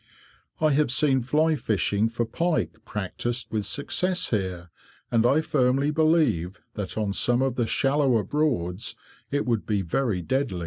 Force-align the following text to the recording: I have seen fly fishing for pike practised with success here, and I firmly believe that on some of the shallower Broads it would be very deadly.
I 0.59 0.71
have 0.71 0.89
seen 0.89 1.21
fly 1.21 1.53
fishing 1.53 2.09
for 2.09 2.25
pike 2.25 2.75
practised 2.85 3.49
with 3.51 3.67
success 3.67 4.31
here, 4.31 4.71
and 5.11 5.27
I 5.27 5.41
firmly 5.41 5.91
believe 5.91 6.59
that 6.73 6.97
on 6.97 7.13
some 7.13 7.43
of 7.43 7.53
the 7.53 7.67
shallower 7.67 8.23
Broads 8.23 8.95
it 9.29 9.45
would 9.45 9.67
be 9.67 9.83
very 9.83 10.23
deadly. 10.23 10.59